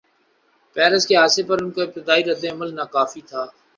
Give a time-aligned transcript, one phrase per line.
[0.75, 3.41] Paris کے حادثے پر ان کا ابتدائی رد عمل ناکافی تھا۔